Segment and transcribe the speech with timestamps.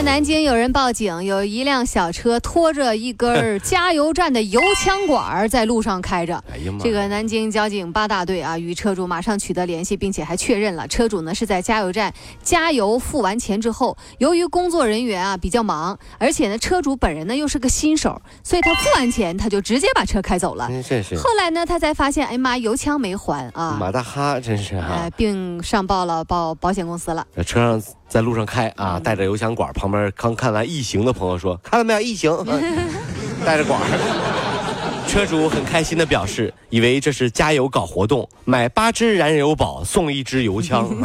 [0.00, 6.42] 在南京有人报警，有一辆小车拖着一根加油站的油枪管在路上开着。
[6.50, 6.78] 哎呀妈！
[6.82, 20.66] 这个南京交警八大队啊，与车主马上取得联系，并且还确认了车主呢是在加油站加油付完钱之后，由于工作人员啊比较忙，而且呢车主本人呢又是个新手，所以他付完钱他就直接把车开走了。
[20.68, 27.26] 真是是后来呢他才发现，哎妈，油枪没还啊，马大哈，真是啊哎，，并上报了报保险公司了。
[27.36, 32.36] 在车上在路上开啊，带着油箱管，旁边刚看完异形的朋友说：“看到没有，异形，
[33.46, 33.80] 带着管。”
[35.06, 40.88] 车主很开心的表示，以为这是加油搞活动，买八支燃油宝送一支油枪。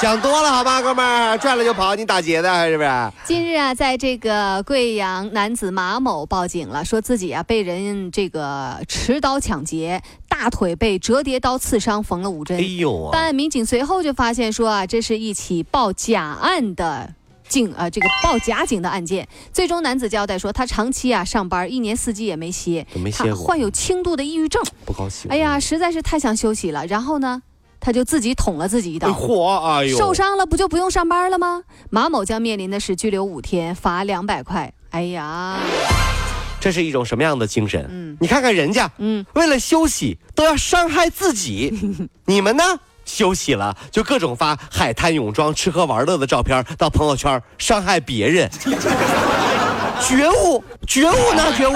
[0.00, 2.90] 想多了好吧，哥们儿，赚了就跑，你打劫的是不是？
[3.24, 10.02] 近日啊，在这个贵阳男子马某报警了，说自己啊被人这个持刀抢劫，
[10.36, 12.60] 大腿被折叠刀刺伤，缝了五针哎。
[12.60, 13.12] 呦啊！
[13.12, 17.14] 办案民警随后就发现说啊，这是一起报假案的。
[17.46, 24.60] 警呃，这个报假警的案件，最终男子交代说，他长期啊上班，一年四季也没歇，没歇过患有轻度的抑郁症。
[24.84, 25.30] 不高兴。
[25.30, 26.84] 哎呀，实在是太想休息了。
[26.86, 27.42] 然后呢，
[27.78, 29.08] 他就自己捅了自己一刀。
[29.08, 31.62] 哎呦，受伤了不就不用上班了吗？
[31.90, 34.72] 马某将面临的是拘留五天，罚两百块。
[34.90, 35.60] 哎呀，
[36.64, 37.86] 这是一种什么样的精神？
[37.90, 41.70] 嗯你看看人家，嗯，为了休息都要伤害自己，
[42.24, 42.64] 你们呢？
[43.04, 48.50] 休息了就各种发海滩泳装、吃喝玩乐的照片到朋友圈，伤害别人。
[50.00, 51.52] 觉悟，觉悟呢？
[51.54, 51.74] 觉悟，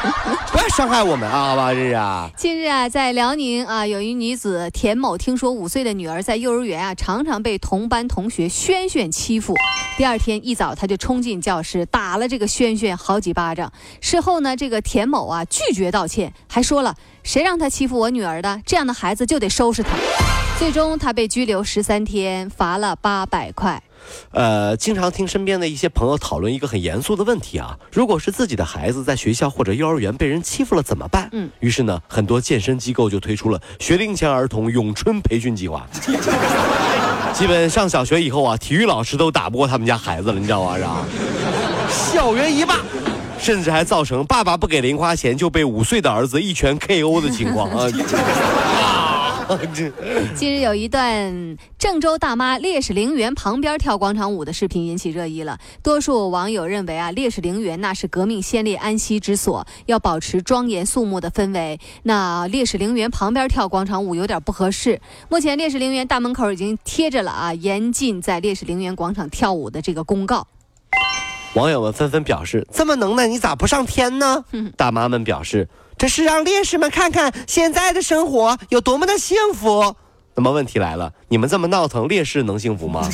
[0.50, 1.50] 不要伤害我们啊！
[1.50, 2.30] 好吧，这是啊。
[2.36, 9.54] 近日啊，在辽宁啊，有一女子田某听说五岁的女儿在幼儿园啊，常常被同班同学轩轩欺负。
[9.96, 13.70] 第二天一早，她就冲进教室，打了这个轩轩好几巴掌。
[14.00, 19.90] 事后呢，这个田某啊拒绝道歉，还说了谁让他欺负我女儿的，这样的孩子就得收拾他。
[20.60, 23.82] 最终，他被拘留十三天，罚了八百块。
[24.32, 31.30] 呃，经常听身边的一些朋友讨论一个很严肃的问题啊，如果是自己的孩子在学校或者幼儿园被人欺负了怎么办？
[31.32, 35.86] 嗯，于是呢，很多健身机构就推出了学龄前儿童咏春培训计划。
[37.32, 40.76] 基本上小学以后啊，体育老师都打不过他们家孩子了，你知道吗？
[40.76, 41.06] 是 吧？
[42.12, 42.80] 校园一霸。
[43.38, 47.86] 甚至还造成爸爸不给零花钱就被五岁的儿子一拳 KO 的情况啊！
[50.36, 55.58] 近日有一段郑州大妈烈士陵园旁边跳广场舞的视频引起热议了。
[55.82, 61.80] 多数网友认为啊，烈士陵园那是革命先烈安息之所，要保持庄严肃穆的氛围。
[62.04, 65.00] 那烈士陵园旁边跳广场舞有点不合适。
[65.28, 70.46] 目前烈士陵园大门口已经贴着了啊，严禁在烈士陵园广场跳舞的这个公告。
[71.54, 74.44] 网友们纷纷表示：“这么能耐，你咋不上天呢？”
[74.78, 75.68] 大妈们表示
[76.00, 79.94] ：“这是让烈士们看看现在的生活有多么的幸福。”
[80.34, 83.06] 那么问题来了，你们这么闹腾，烈士能幸福吗？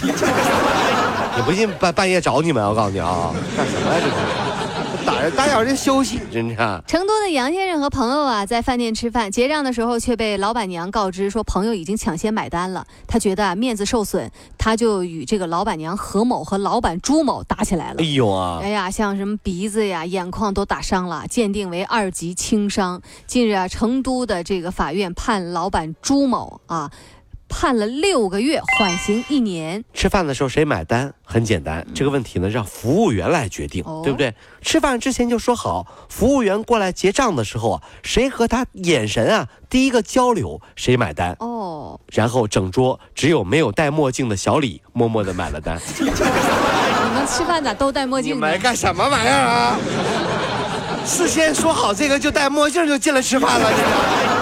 [1.37, 4.56] 你不信半半夜找你们，我告诉你啊，干什么呀这是？
[5.05, 6.57] 打着打小就休息，真是。
[6.87, 12.87] 成都的杨先生和朋友啊，在饭店吃饭，结账的时候却被老板娘告知说朋友已经抢先买单了。
[13.07, 18.05] 他觉得啊面子受损，他就与这个老板娘何某和老板朱某打起来了哎。
[18.05, 18.69] 呦啊哎！
[18.69, 23.01] 呀，像什么鼻子呀、眼眶都打伤了，鉴定为二级轻伤。
[23.27, 26.91] 近日啊，成都的这个法院判老板朱某啊，
[27.49, 29.85] 判了六个月，缓刑一年。
[29.95, 31.13] 吃饭的时候谁买单？
[31.25, 34.35] 很简单，这个问题呢让服务员来决定，哦对不对？
[34.63, 41.37] 吃饭之前就说好，服务员过来结账的时候啊，谁和他眼神啊第一个交流，谁买单。
[41.41, 45.81] 哦，然后整桌只有没有戴墨镜的小李默默的买了单。
[45.99, 46.05] 你
[47.15, 48.59] 们吃饭咋都戴墨镜呢？
[48.59, 49.79] 干什么玩意儿啊？
[51.05, 54.36] 事先说好这个就戴墨镜就进来吃饭了，这是。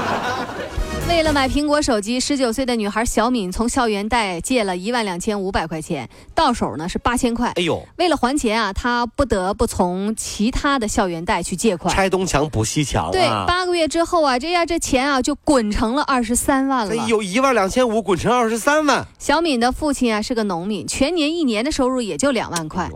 [1.06, 7.52] 为了买苹果手机，十九岁的女孩小敏从校园贷借了一万两千五百块钱，到手呢是八千块。
[7.56, 11.94] 哎呦，为了还钱啊，她不得不从其他的校园贷去借款。
[11.94, 13.44] 拆东墙补西墙对，啊！
[13.46, 16.94] 八个月之后啊，这呀这钱啊就滚成了二十三万了。
[16.94, 22.90] 这有一万两千五滚成二十三万，小敏的父亲啊是个农民，全年一年的收入也就两万块。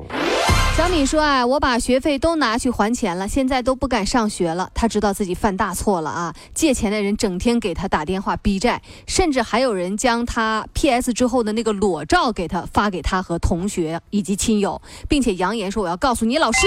[0.78, 4.70] 小敏说啊，我把学费都拿去还钱了，现在都不敢上学了。
[4.74, 6.36] 她知道自己犯大错了啊！
[6.54, 16.60] 借钱的人整天给她打电话逼债，甚至还有人将她 PS 之后的那个裸照给她发给她和同学以及亲友，并且扬言说我要告诉你老师。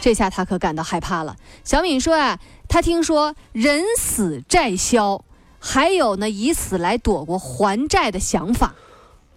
[0.00, 1.36] 这下他可感到害怕了。
[1.62, 5.22] 小敏说啊，他听说人死债消，
[5.58, 8.74] 还有呢以此来躲过还债的想法。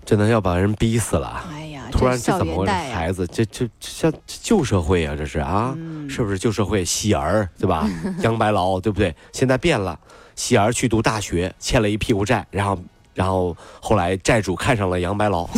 [0.05, 1.43] 真的要把人逼死了。
[1.53, 2.71] 哎呀，突然这怎么回事？
[2.71, 6.83] 孩子，这这这像旧社会啊，这是啊，嗯是不是旧社会？
[6.83, 7.87] 喜儿对吧？
[8.21, 9.15] 杨白劳对不对？
[9.31, 9.97] 现在变了，
[10.35, 12.77] 喜儿去读大学，欠了一屁股债，然后
[13.13, 15.47] 然后后来债主看上了杨白劳。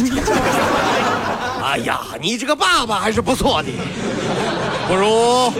[1.64, 3.70] 哎呀，你这个爸爸还是不错的，
[4.88, 5.52] 不如，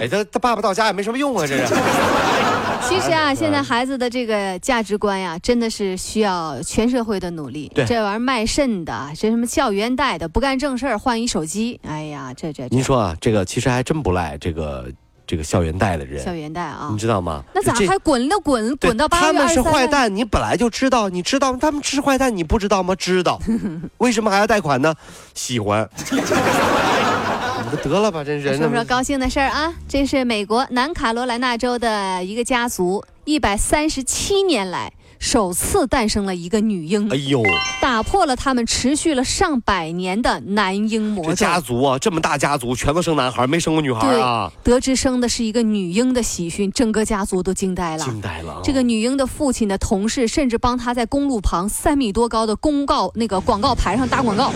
[0.00, 1.74] 哎，他他爸爸到家也没什么用啊，这是。
[2.88, 7.70] 其实啊，嗯现在孩子的这个价值观呀，真的是需要全社会的努力。
[7.74, 14.86] 对这玩意儿卖肾的，这什么校园贷的，不干正事儿换一手机，哎呀，这这这您说啊，这个其实还真不赖这个
[15.26, 17.42] 这个校园贷的人，校园贷啊你，知道吗？
[17.54, 19.60] 那咋还滚了滚滚到八他们是？
[19.60, 22.94] 坏蛋，你本来就知道，你知道他们是坏蛋，你不知道吗？
[22.94, 23.40] 知道，
[23.98, 24.94] 为什么还要贷款呢？
[25.34, 25.88] 喜欢。
[27.76, 28.56] 得了吧，真是。
[28.56, 29.72] 说说高兴的事儿啊！
[29.88, 37.42] 这是美国南卡罗来纳州的一个家族，一百三十七年来首次诞生了一个女婴哎，呦，
[37.80, 41.34] 打破了他们持续了上百年的男婴魔这。
[41.34, 48.04] 家族啊，这么大家族，全都生男孩，没生过女孩啊，得知生的是一个女婴的喜讯，整个家族都惊呆了。
[48.04, 48.60] 惊呆了啊。
[48.62, 54.52] 这个女婴的父亲的同事甚至帮她在公路旁三米多高的公告那个广告牌上打广告，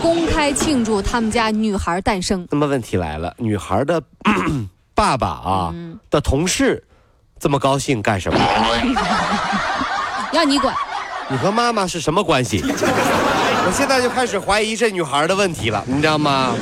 [0.00, 2.46] 公开庆祝他们家女孩诞生。
[2.50, 4.02] 那么问题来了，女孩的
[4.94, 6.82] 爸爸啊、嗯的同事
[7.38, 8.38] 这么高兴干什么？
[10.32, 10.74] 要你管，
[11.28, 12.62] 你和妈妈是什么关系？
[12.64, 16.54] 我现在就开始怀疑这女孩的问题了，你知道吗？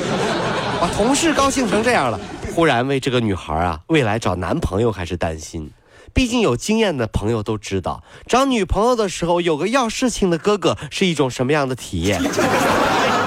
[0.80, 2.18] 把同事高兴成这样了，
[2.54, 5.70] 忽然为这个女孩啊未来找男朋友开始担心。
[6.12, 12.22] 毕竟有经验的朋友都知道，找女朋友的时候有个要事情的哥哥是一种什么样的体验。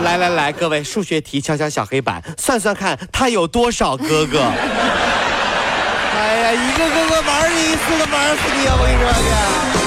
[0.03, 4.41] 来来来，各位数学题敲敲小黑板，算算看他有多少哥哥。
[6.15, 8.75] 哎呀，一个哥哥玩你一次都玩死你啊！
[8.79, 9.86] 我跟你说